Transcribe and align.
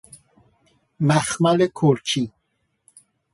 مخمل 0.99 1.67
کرکی 1.67 2.31